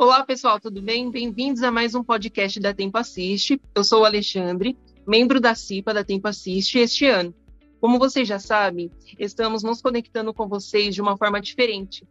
[0.00, 1.10] Olá, pessoal, tudo bem?
[1.10, 3.60] Bem-vindos a mais um podcast da Tempo Assiste.
[3.74, 7.34] Eu sou o Alexandre, membro da CIPA da Tempo Assiste este ano.
[7.80, 12.06] Como vocês já sabem, estamos nos conectando com vocês de uma forma diferente.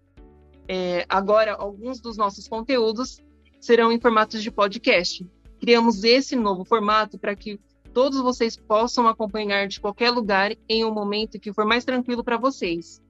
[0.67, 3.21] É, agora, alguns dos nossos conteúdos
[3.61, 5.25] serão em formatos de podcast.
[5.57, 7.57] Criamos esse novo formato para que
[7.93, 12.35] todos vocês possam acompanhar de qualquer lugar em um momento que for mais tranquilo para
[12.35, 13.01] vocês.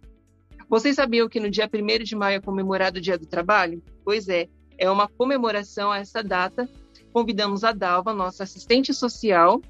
[0.70, 3.82] Vocês sabiam que no dia 1 de maio é comemorado o Dia do Trabalho?
[4.04, 6.70] Pois é, é uma comemoração a essa data.
[7.14, 9.62] Convidamos a Dalva, nossa assistente social,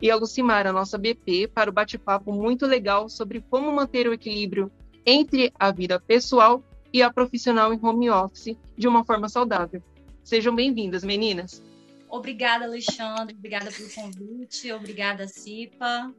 [0.00, 4.70] e a Lucimara, nossa BP, para o bate-papo muito legal sobre como manter o equilíbrio
[5.04, 6.62] entre a vida pessoal
[6.92, 9.82] e a profissional em home office de uma forma saudável.
[10.24, 11.62] Sejam bem-vindas, meninas.
[12.08, 13.34] Obrigada, Alexandre.
[13.34, 14.72] Obrigada pelo convite.
[14.72, 16.12] Obrigada, Cipa.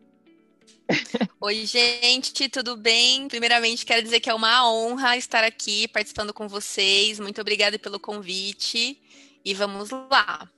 [1.41, 3.27] Oi, gente, tudo bem?
[3.27, 7.20] Primeiramente, quero dizer que é uma honra estar aqui participando com vocês.
[7.20, 8.99] Muito obrigada pelo convite
[9.43, 10.49] e vamos lá.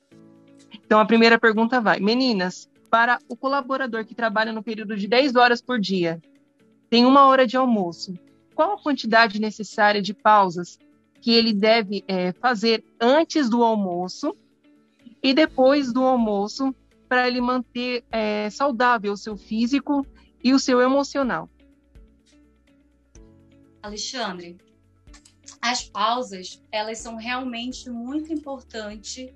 [0.73, 5.35] Então, a primeira pergunta vai: Meninas, para o colaborador que trabalha no período de 10
[5.35, 6.21] horas por dia,
[6.89, 8.17] tem uma hora de almoço,
[8.55, 10.77] qual a quantidade necessária de pausas
[11.21, 14.35] que ele deve é, fazer antes do almoço
[15.21, 16.73] e depois do almoço
[17.09, 20.05] para ele manter é, saudável o seu físico
[20.43, 21.49] e o seu emocional.
[23.81, 24.57] Alexandre,
[25.59, 29.33] as pausas elas são realmente muito importantes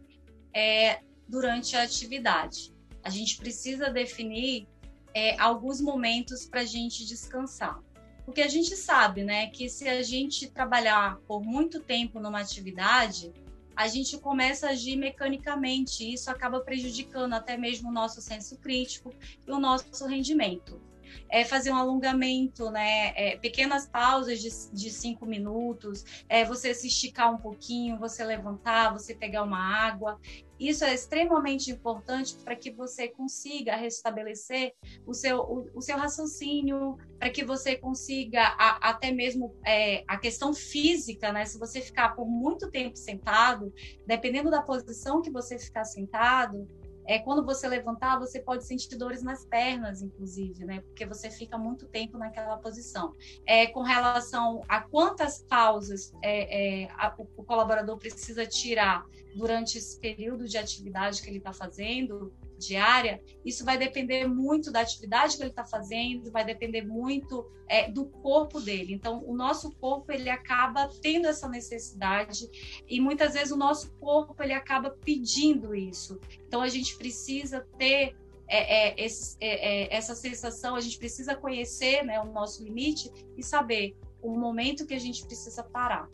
[0.53, 2.71] é, durante a atividade.
[3.03, 4.67] A gente precisa definir
[5.13, 7.81] é, alguns momentos para a gente descansar.
[8.25, 13.33] Porque a gente sabe, né, que se a gente trabalhar por muito tempo numa atividade,
[13.75, 18.57] a gente começa a agir mecanicamente e isso acaba prejudicando até mesmo o nosso senso
[18.57, 19.13] crítico
[19.47, 20.81] e o nosso rendimento.
[21.29, 23.13] É fazer um alongamento, né?
[23.15, 28.91] É, pequenas pausas de, de cinco minutos, é você se esticar um pouquinho, você levantar,
[28.91, 30.19] você pegar uma água.
[30.59, 34.73] Isso é extremamente importante para que você consiga restabelecer
[35.05, 40.17] o seu, o, o seu raciocínio, para que você consiga a, até mesmo é, a
[40.17, 41.45] questão física, né?
[41.45, 43.73] Se você ficar por muito tempo sentado,
[44.05, 46.67] dependendo da posição que você ficar sentado,
[47.05, 50.81] é, quando você levantar, você pode sentir dores nas pernas, inclusive, né?
[50.81, 53.13] Porque você fica muito tempo naquela posição.
[53.45, 59.05] É, com relação a quantas pausas é, é a, o colaborador precisa tirar
[59.35, 64.81] durante esse período de atividade que ele está fazendo, diária, isso vai depender muito da
[64.81, 68.93] atividade que ele está fazendo, vai depender muito é, do corpo dele.
[68.93, 72.47] Então, o nosso corpo ele acaba tendo essa necessidade
[72.87, 76.19] e muitas vezes o nosso corpo ele acaba pedindo isso.
[76.47, 78.15] Então, a gente precisa ter
[78.47, 83.11] é, é, esse, é, é, essa sensação, a gente precisa conhecer né, o nosso limite
[83.37, 86.09] e saber o momento que a gente precisa parar.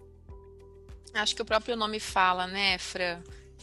[1.14, 3.22] Acho que o próprio nome fala, né, Fran?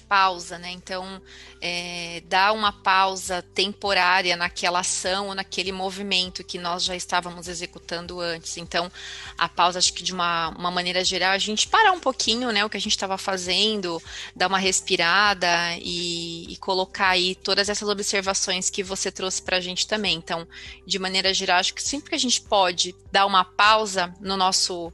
[0.09, 0.71] pausa, né?
[0.71, 1.21] Então,
[1.61, 8.21] é, dá uma pausa temporária naquela ação ou naquele movimento que nós já estávamos executando
[8.21, 8.57] antes.
[8.57, 8.91] Então,
[9.37, 12.65] a pausa, acho que de uma, uma maneira geral, a gente parar um pouquinho, né?
[12.65, 14.03] O que a gente estava fazendo,
[14.35, 15.49] dar uma respirada
[15.81, 20.15] e, e, colocar aí todas essas observações que você trouxe para a gente também.
[20.17, 20.47] Então,
[20.87, 24.93] de maneira geral, acho que sempre que a gente pode dar uma pausa no nosso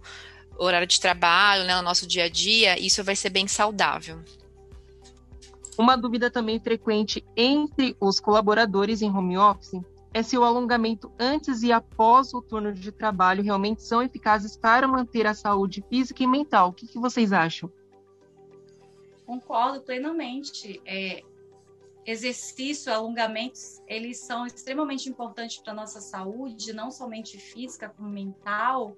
[0.65, 4.23] horário de trabalho, né, no nosso dia a dia, isso vai ser bem saudável.
[5.79, 9.81] Uma dúvida também frequente entre os colaboradores em home office
[10.15, 14.87] é se o alongamento antes e após o turno de trabalho realmente são eficazes para
[14.87, 16.69] manter a saúde física e mental.
[16.69, 17.73] O que, que vocês acham?
[19.25, 20.83] Concordo plenamente.
[20.85, 21.23] É,
[22.05, 28.95] exercício, alongamentos, eles são extremamente importantes para a nossa saúde, não somente física, como mental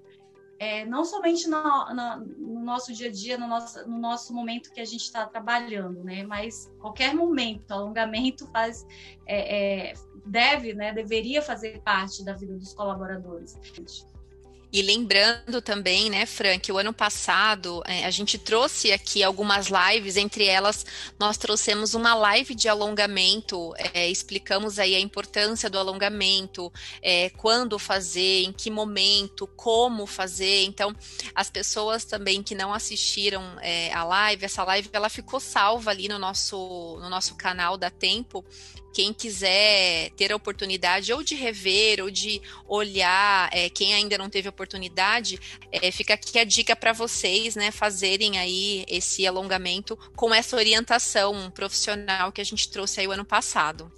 [0.57, 1.61] é, não somente no,
[1.93, 5.25] no, no, nosso dia a dia, no nosso, no nosso momento que a gente está
[5.25, 6.23] trabalhando, né?
[6.23, 8.85] Mas qualquer momento, alongamento faz,
[9.25, 9.93] é, é,
[10.25, 10.93] deve, né?
[10.93, 13.57] Deveria fazer parte da vida dos colaboradores.
[14.75, 19.67] E lembrando também, né, Fran, que o ano passado é, a gente trouxe aqui algumas
[19.67, 20.85] lives, entre elas
[21.17, 26.69] nós trouxemos uma live de alongamento, é, explicamos aí a importância do alongamento,
[27.01, 30.65] é, quando fazer, em que momento, como fazer.
[30.65, 30.93] Então,
[31.33, 36.09] as pessoas também que não assistiram é, a live, essa live ela ficou salva ali
[36.09, 38.43] no nosso, no nosso canal da Tempo
[38.95, 44.29] quem quiser ter a oportunidade ou de rever ou de olhar, é, quem ainda não
[44.29, 45.37] teve oportunidade,
[45.69, 51.51] é, fica aqui a dica para vocês, né, fazerem aí esse alongamento com essa orientação
[51.51, 53.91] profissional que a gente trouxe aí o ano passado.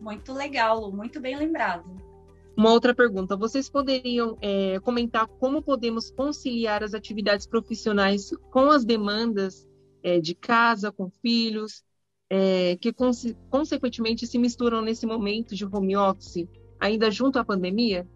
[0.00, 1.88] Muito legal, Lu, muito bem lembrado.
[2.56, 8.84] Uma outra pergunta: vocês poderiam é, comentar como podemos conciliar as atividades profissionais com as
[8.84, 9.64] demandas
[10.02, 11.84] é, de casa, com filhos,
[12.30, 16.46] é, que conse consequentemente se misturam nesse momento de home office,
[16.78, 18.06] ainda junto à pandemia?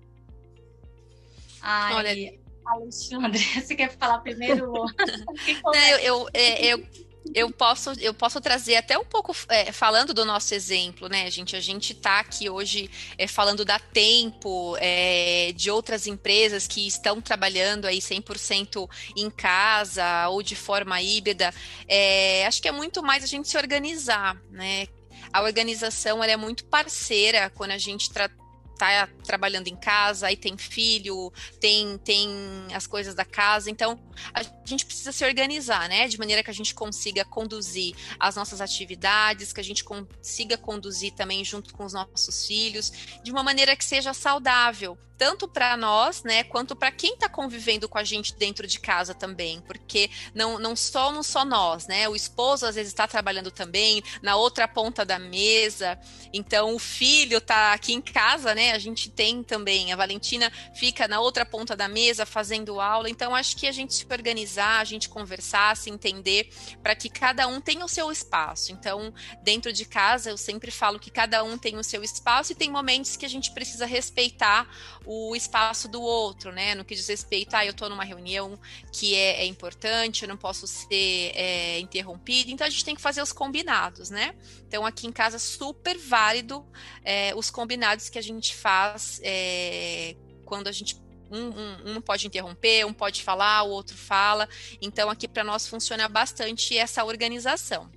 [1.61, 4.73] Ai, Olha, Alexandre, você quer falar primeiro?
[5.65, 6.87] Não, eu, eu, é, eu,
[7.35, 11.55] eu posso, eu posso trazer até um pouco, é, falando do nosso exemplo, né, gente?
[11.55, 17.21] A gente está aqui hoje é, falando da Tempo, é, de outras empresas que estão
[17.21, 21.53] trabalhando aí 100% em casa ou de forma híbrida.
[21.87, 24.87] É, acho que é muito mais a gente se organizar, né?
[25.33, 28.43] A organização é muito parceira quando a gente trata
[28.83, 32.29] tá trabalhando em casa, aí tem filho, tem, tem
[32.75, 33.71] as coisas da casa.
[33.71, 33.99] Então,
[34.35, 36.09] a gente precisa se organizar, né?
[36.09, 41.13] De maneira que a gente consiga conduzir as nossas atividades, que a gente consiga conduzir
[41.13, 42.93] também junto com os nossos filhos,
[43.23, 47.89] de uma maneira que seja saudável, tanto para nós, né, quanto para quem está convivendo
[47.89, 52.09] com a gente dentro de casa também, porque não, não somos só nós, né?
[52.09, 55.97] O esposo às vezes está trabalhando também na outra ponta da mesa,
[56.33, 58.73] então o filho está aqui em casa, né?
[58.73, 63.35] A gente tem também, a Valentina fica na outra ponta da mesa fazendo aula, então
[63.35, 66.51] acho que a gente se organizar, a gente conversar, se entender,
[66.83, 68.73] para que cada um tenha o seu espaço.
[68.73, 69.13] Então,
[69.43, 72.71] dentro de casa, eu sempre falo que cada um tem o seu espaço e tem
[72.71, 74.69] momentos que a gente precisa respeitar
[75.05, 76.75] o espaço do outro, né?
[76.75, 78.59] No que diz respeito, ah, eu estou numa reunião
[78.93, 83.01] que é, é, importante, eu não posso ser é, interrompido, então a gente tem que
[83.01, 84.35] fazer os combinados, né?
[84.67, 86.65] Então aqui em casa super válido
[87.05, 91.01] é, os combinados que a gente faz é, quando a gente
[91.31, 94.47] um, um, um, pode interromper, um pode falar, o outro fala.
[94.83, 97.91] Então, aqui para nós funciona bastante essa organização.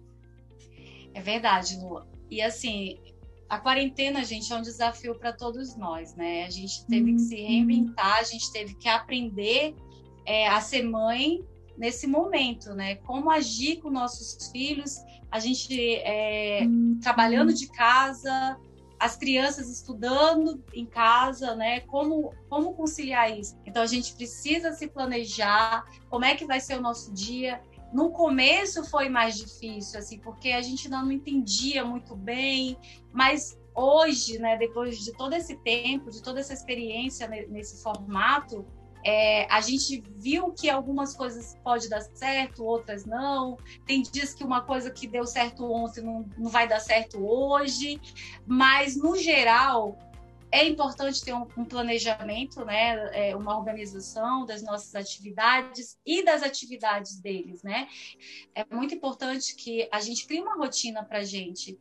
[1.14, 2.02] É verdade, Lu.
[2.32, 2.98] E assim,
[3.50, 6.46] a quarentena, gente, é um desafio para todos nós, né?
[6.46, 9.76] A gente teve que se reinventar, a gente teve que aprender
[10.26, 11.44] é, a ser mãe
[11.78, 12.96] nesse momento, né?
[12.96, 14.98] Como agir com nossos filhos,
[15.30, 16.62] a gente é,
[17.02, 18.58] trabalhando de casa,
[19.06, 21.82] as crianças estudando em casa, né?
[21.82, 23.56] Como, como conciliar isso?
[23.64, 27.62] Então a gente precisa se planejar, como é que vai ser o nosso dia.
[27.94, 32.78] No começo foi mais difícil, assim, porque a gente não entendia muito bem,
[33.14, 38.66] mas hoje, né, depois de todo esse tempo, de toda essa experiência nesse formato,
[39.06, 43.56] é, a gente viu que algumas coisas pode dar certo, outras não.
[43.86, 48.02] Tem dias que uma coisa que deu certo ontem não, não vai dar certo hoje,
[48.48, 49.96] mas no geral
[50.52, 56.42] é importante ter um, um planejamento, né, é, uma organização das nossas atividades e das
[56.42, 57.88] atividades deles, né?
[58.56, 61.78] É muito importante que a gente crie uma rotina para a gente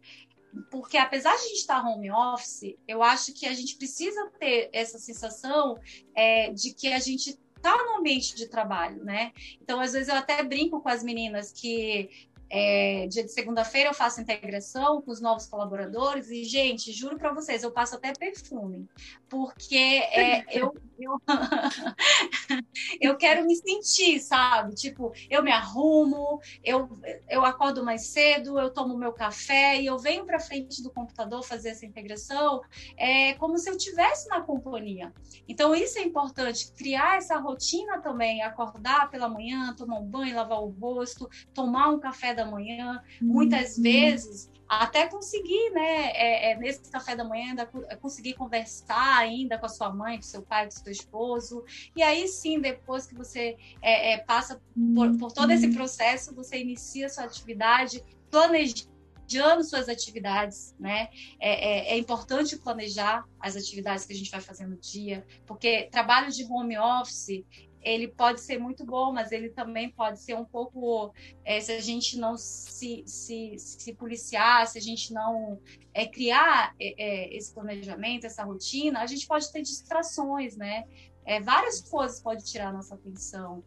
[0.70, 4.70] porque apesar de a gente estar home office, eu acho que a gente precisa ter
[4.72, 5.78] essa sensação
[6.14, 9.32] é, de que a gente está no ambiente de trabalho, né?
[9.60, 12.10] Então, às vezes eu até brinco com as meninas que
[12.50, 17.32] é, dia de segunda-feira eu faço integração com os novos colaboradores e, gente, juro para
[17.32, 18.86] vocês, eu passo até perfume,
[19.34, 21.20] porque é, eu, eu,
[23.00, 24.76] eu quero me sentir, sabe?
[24.76, 26.88] Tipo, eu me arrumo, eu,
[27.28, 31.42] eu acordo mais cedo, eu tomo meu café e eu venho para frente do computador
[31.42, 32.62] fazer essa integração,
[32.96, 35.12] é como se eu estivesse na companhia.
[35.48, 40.62] Então, isso é importante, criar essa rotina também, acordar pela manhã, tomar um banho, lavar
[40.62, 43.02] o rosto, tomar um café da manhã.
[43.20, 43.82] Muitas uhum.
[43.82, 47.66] vezes até conseguir, né, é, é, nesse café da manhã, ainda
[48.00, 51.64] conseguir conversar ainda com a sua mãe, com seu pai, com seu esposo.
[51.94, 54.60] E aí sim, depois que você é, é passa
[54.94, 61.08] por, por, todo esse processo, você inicia sua atividade planejando suas atividades, né?
[61.40, 65.88] É, é, é, importante planejar as atividades que a gente vai fazer no dia, porque
[65.90, 67.44] trabalho de home office
[67.84, 71.12] ele pode ser muito bom, mas ele também pode ser um pouco,
[71.44, 75.60] é, se a gente não se, se, se policiar, se a gente não
[75.92, 80.84] é, criar é, é, esse planejamento, essa rotina, a gente pode ter distrações, né?
[81.24, 83.62] É, várias coisas podem tirar a nossa atenção.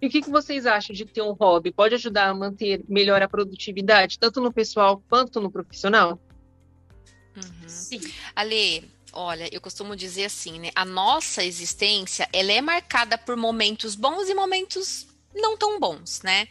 [0.00, 1.72] E o que, que vocês acham de ter um hobby?
[1.72, 6.20] Pode ajudar a manter melhor a produtividade, tanto no pessoal quanto no profissional?
[7.36, 7.68] Uhum.
[7.68, 8.00] Sim.
[8.34, 10.70] Ale, Olha, eu costumo dizer assim, né?
[10.74, 16.48] A nossa existência, ela é marcada por momentos bons e momentos não tão bons, né?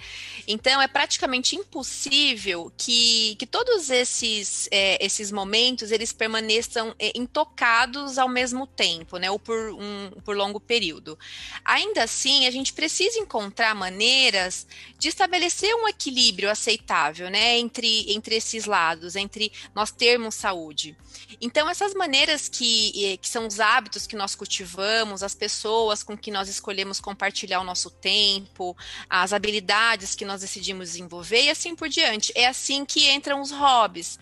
[0.48, 8.18] Então é praticamente impossível que, que todos esses, é, esses momentos eles permaneçam é, intocados
[8.18, 9.30] ao mesmo tempo, né?
[9.30, 11.18] Ou por um por longo período.
[11.66, 14.68] Ainda assim, a gente precisa encontrar maneiras
[14.98, 17.58] de estabelecer um equilíbrio aceitável, né?
[17.58, 20.96] Entre, entre esses lados, entre nós termos saúde.
[21.42, 26.32] Então, essas maneiras que, que são os hábitos que nós cultivamos, as pessoas com que
[26.32, 28.67] nós escolhemos compartilhar o nosso tempo,
[29.10, 32.32] as habilidades que nós decidimos desenvolver e assim por diante.
[32.36, 34.18] É assim que entram os hobbies.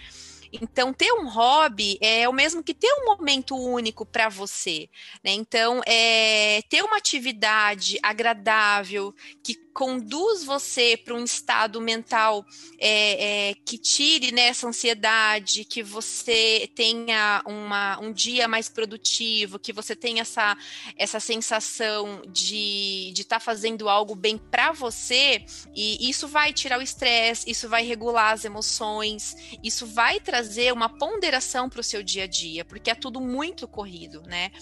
[0.62, 4.90] Então, ter um hobby é o mesmo que ter um momento único para você.
[5.24, 5.32] Né?
[5.32, 12.46] Então, é, ter uma atividade agradável que conduz você para um estado mental
[12.80, 19.60] é, é, que tire né, essa ansiedade, que você tenha uma, um dia mais produtivo,
[19.60, 20.58] que você tenha essa,
[20.96, 25.44] essa sensação de estar tá fazendo algo bem para você,
[25.76, 30.88] e isso vai tirar o estresse, isso vai regular as emoções, isso vai trazer uma
[30.88, 34.54] ponderação para o seu dia a dia, porque é tudo muito corrido, né?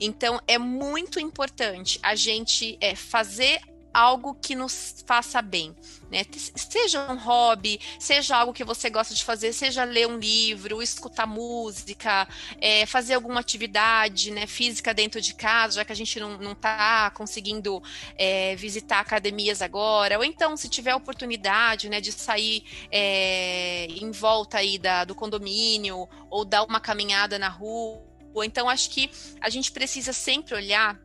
[0.00, 3.60] Então é muito importante a gente é, fazer
[3.92, 5.74] algo que nos faça bem,
[6.10, 6.24] né?
[6.56, 11.26] Seja um hobby, seja algo que você gosta de fazer, seja ler um livro, escutar
[11.26, 12.26] música,
[12.60, 16.54] é, fazer alguma atividade, né, física dentro de casa, já que a gente não, não
[16.54, 17.82] tá conseguindo
[18.16, 24.58] é, visitar academias agora, ou então se tiver oportunidade, né, de sair é, em volta
[24.58, 28.02] aí da, do condomínio ou dar uma caminhada na rua.
[28.44, 30.98] Então acho que a gente precisa sempre olhar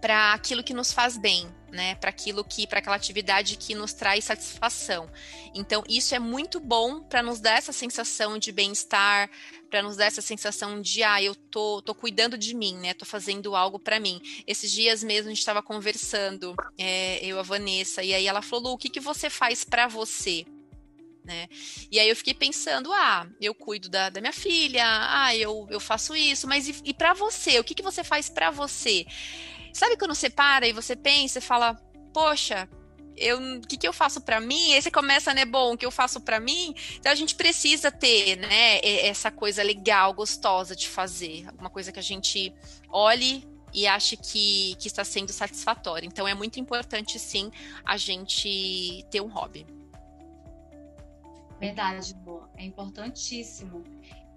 [0.00, 3.92] para aquilo que nos faz bem, né, para aquilo que, para aquela atividade que nos
[3.92, 5.10] traz satisfação.
[5.54, 9.30] Então, isso é muito bom para nos dar essa sensação de bem-estar,
[9.70, 13.04] para nos dar essa sensação de, ah, eu tô, tô cuidando de mim, né, tô
[13.04, 14.20] fazendo algo para mim.
[14.46, 18.74] Esses dias mesmo a gente estava conversando, é, eu a Vanessa, e aí ela falou,
[18.74, 20.46] o que que você faz para você?
[21.28, 21.46] Né?
[21.92, 25.78] E aí eu fiquei pensando, ah, eu cuido da, da minha filha, ah, eu, eu
[25.78, 27.60] faço isso, mas e, e para você?
[27.60, 29.04] O que, que você faz para você?
[29.72, 31.74] Sabe quando você para e você pensa e fala,
[32.12, 32.68] poxa,
[33.62, 34.72] o que, que eu faço para mim?
[34.72, 36.74] Aí você começa, né, bom, o que eu faço para mim?
[36.96, 41.98] Então a gente precisa ter, né, essa coisa legal, gostosa de fazer, alguma coisa que
[41.98, 42.52] a gente
[42.88, 46.06] olhe e ache que, que está sendo satisfatória.
[46.06, 47.50] Então é muito importante, sim,
[47.84, 49.66] a gente ter um hobby.
[51.58, 52.48] Verdade, boa.
[52.56, 53.82] É importantíssimo.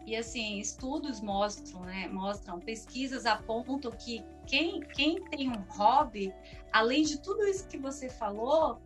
[0.05, 6.33] E assim, estudos mostram, né, mostram, pesquisas apontam que quem, quem tem um hobby,
[6.71, 8.81] além de tudo isso que você falou,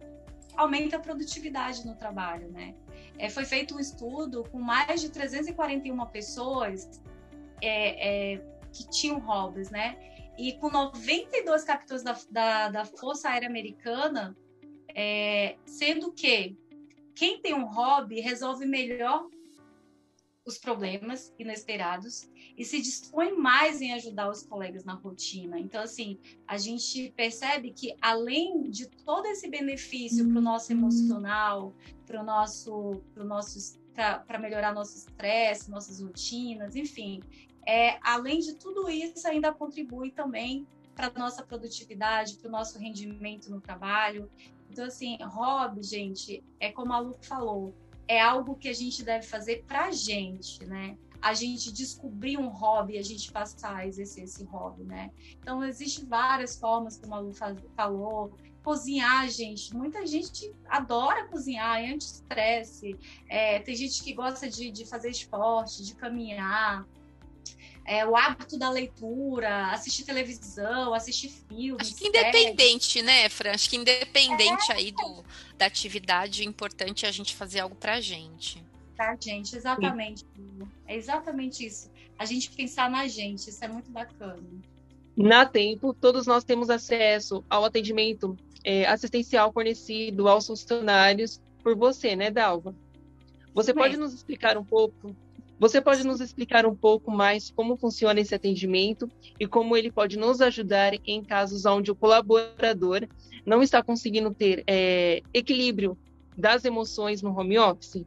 [0.57, 2.75] aumenta a produtividade no trabalho, né?
[3.17, 7.01] É, foi feito um estudo com mais de 341 pessoas
[7.61, 8.41] é, é,
[8.71, 9.97] que tinham hobbies, né?
[10.37, 14.35] E com 92 capitães da, da, da Força Aérea Americana,
[14.93, 16.57] é, sendo que
[17.15, 19.27] quem tem um hobby resolve melhor
[20.45, 25.59] os problemas inesperados e se dispõe mais em ajudar os colegas na rotina.
[25.59, 31.73] Então, assim, a gente percebe que além de todo esse benefício para o nosso emocional,
[32.05, 37.21] para o nosso, pro nosso para melhorar nosso estresse, nossas rotinas, enfim,
[37.65, 42.77] é, além de tudo isso, ainda contribui também para a nossa produtividade, para o nosso
[42.77, 44.29] rendimento no trabalho.
[44.69, 47.73] Então, assim, hobby, gente, é como a Lu falou,
[48.07, 50.97] é algo que a gente deve fazer para a gente, né?
[51.21, 55.11] A gente descobrir um hobby, a gente passar a exercer esse hobby, né?
[55.39, 57.33] Então, existem várias formas, como a Lu
[57.75, 58.31] falou,
[58.63, 59.75] cozinhar, gente.
[59.75, 62.95] Muita gente adora cozinhar, é anti-estresse.
[63.29, 66.85] É, tem gente que gosta de, de fazer esporte, de caminhar
[67.85, 71.87] é, o hábito da leitura, assistir televisão, assistir filmes.
[71.87, 73.05] Acho que independente, séries.
[73.05, 73.51] né, Fran?
[73.51, 74.75] Acho que independente é.
[74.75, 75.23] aí do,
[75.55, 78.63] da atividade, é importante a gente fazer algo pra gente.
[78.95, 80.25] Pra gente, exatamente.
[80.35, 80.67] Sim.
[80.87, 81.91] É exatamente isso.
[82.17, 84.41] A gente pensar na gente, isso é muito bacana.
[85.15, 92.15] Na Tempo, todos nós temos acesso ao atendimento é, assistencial fornecido aos funcionários por você,
[92.15, 92.75] né, Dalva?
[93.53, 95.15] Você pode nos explicar um pouco
[95.59, 99.09] você pode nos explicar um pouco mais como funciona esse atendimento
[99.39, 103.07] e como ele pode nos ajudar em casos onde o colaborador
[103.45, 105.97] não está conseguindo ter é, equilíbrio
[106.37, 108.05] das emoções no home office?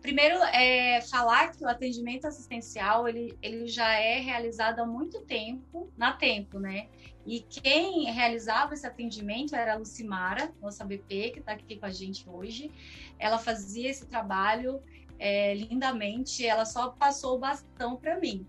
[0.00, 5.90] Primeiro, é, falar que o atendimento assistencial ele, ele já é realizado há muito tempo,
[5.96, 6.88] na tempo, né?
[7.26, 11.90] E quem realizava esse atendimento era a Lucimara, nossa BP, que está aqui com a
[11.90, 12.70] gente hoje.
[13.18, 14.82] Ela fazia esse trabalho
[15.18, 18.46] é, lindamente, ela só passou o bastão para mim.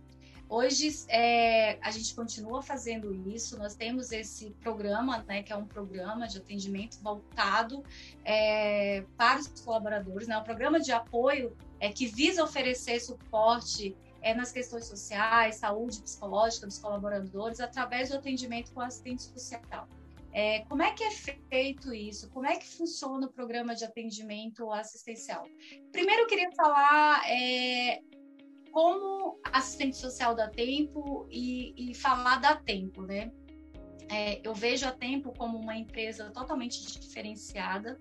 [0.48, 3.57] Hoje é, a gente continua fazendo isso.
[3.57, 7.84] Nós temos esse programa, né, que é um programa de atendimento voltado
[8.24, 14.34] é, para os colaboradores, né, um programa de apoio é, que visa oferecer suporte é,
[14.36, 19.88] nas questões sociais, saúde psicológica dos colaboradores, através do atendimento com assistente social.
[20.37, 22.29] É, como é que é feito isso?
[22.29, 25.47] Como é que funciona o programa de atendimento assistencial?
[25.93, 28.01] Primeiro, eu queria falar é,
[28.69, 33.31] como assistente social dá tempo e, e falar dá tempo, né?
[34.11, 37.97] É, eu vejo a Tempo como uma empresa totalmente diferenciada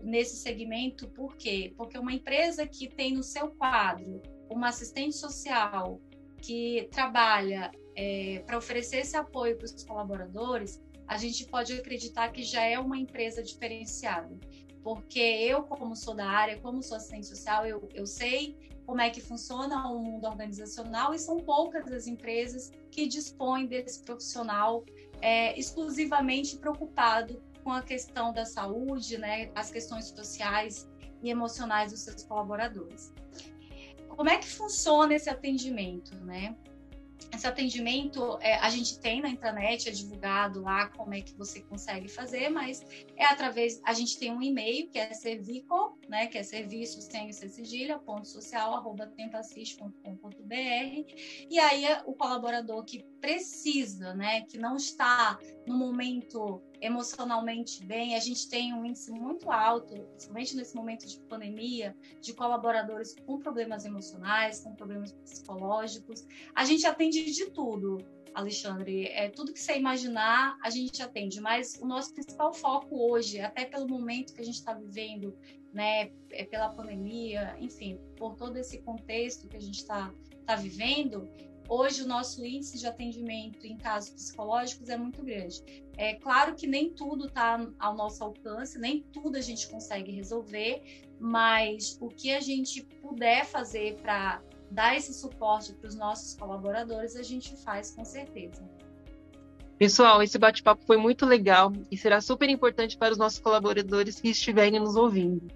[0.00, 1.74] nesse segmento, por quê?
[1.76, 6.00] Porque uma empresa que tem no seu quadro uma assistente social
[6.40, 12.42] que trabalha é, para oferecer esse apoio para os colaboradores, a gente pode acreditar que
[12.42, 14.36] já é uma empresa diferenciada.
[14.82, 18.56] Porque eu, como sou da área, como sou assistente social, eu, eu sei
[18.86, 24.02] como é que funciona o mundo organizacional e são poucas as empresas que dispõem desse
[24.02, 24.84] profissional
[25.22, 30.86] é, exclusivamente preocupado com a questão da saúde, né, as questões sociais
[31.22, 33.10] e emocionais dos seus colaboradores.
[34.06, 36.54] Como é que funciona esse atendimento, né?
[37.34, 41.60] Esse atendimento é, a gente tem na intranet, é divulgado lá como é que você
[41.60, 42.82] consegue fazer, mas
[43.16, 43.80] é através.
[43.84, 46.26] A gente tem um e-mail que é servico, né?
[46.26, 51.14] Que é serviço sem cedilha, ponto social, arroba tempassist.com.br.
[51.50, 54.42] E aí é o colaborador que precisa, né?
[54.42, 58.14] Que não está no momento emocionalmente bem.
[58.14, 63.38] A gente tem um índice muito alto, principalmente nesse momento de pandemia, de colaboradores com
[63.38, 66.26] problemas emocionais, com problemas psicológicos.
[66.54, 67.96] A gente atende de tudo,
[68.34, 69.06] Alexandre.
[69.06, 71.40] É tudo que você imaginar, a gente atende.
[71.40, 75.34] Mas o nosso principal foco hoje, até pelo momento que a gente está vivendo,
[75.72, 80.12] né, é pela pandemia, enfim, por todo esse contexto que a gente está
[80.44, 81.26] tá vivendo,
[81.68, 85.62] Hoje, o nosso índice de atendimento em casos psicológicos é muito grande.
[85.96, 90.82] É claro que nem tudo está ao nosso alcance, nem tudo a gente consegue resolver,
[91.18, 97.16] mas o que a gente puder fazer para dar esse suporte para os nossos colaboradores,
[97.16, 98.62] a gente faz com certeza.
[99.78, 104.28] Pessoal, esse bate-papo foi muito legal e será super importante para os nossos colaboradores que
[104.28, 105.48] estiverem nos ouvindo.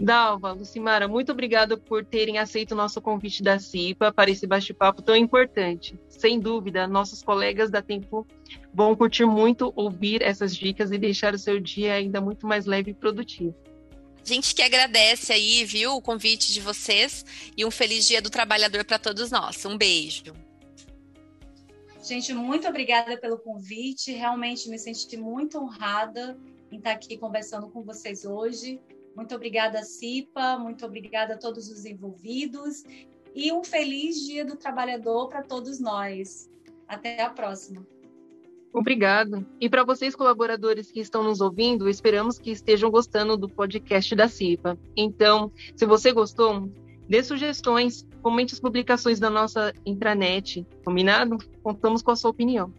[0.00, 5.02] Dalva, Lucimara, muito obrigada por terem aceito o nosso convite da CIPA para esse bate-papo
[5.02, 5.94] tão importante.
[6.08, 8.26] Sem dúvida, nossos colegas da Tempo
[8.72, 12.92] vão curtir muito ouvir essas dicas e deixar o seu dia ainda muito mais leve
[12.92, 13.54] e produtivo.
[14.24, 17.24] A gente que agradece aí, viu, o convite de vocês
[17.54, 19.62] e um feliz dia do trabalhador para todos nós.
[19.66, 20.32] Um beijo.
[22.02, 24.12] Gente, muito obrigada pelo convite.
[24.12, 26.38] Realmente me senti muito honrada
[26.72, 28.80] em estar aqui conversando com vocês hoje.
[29.14, 32.84] Muito obrigada, Cipa, muito obrigada a todos os envolvidos
[33.34, 36.48] e um feliz Dia do Trabalhador para todos nós.
[36.88, 37.86] Até a próxima.
[38.72, 39.44] Obrigado.
[39.60, 44.28] E para vocês, colaboradores que estão nos ouvindo, esperamos que estejam gostando do podcast da
[44.28, 44.78] CIPA.
[44.96, 46.70] Então, se você gostou,
[47.08, 50.64] dê sugestões, comente as publicações da nossa intranet.
[50.84, 51.38] Combinado?
[51.62, 52.72] Contamos com a sua opinião.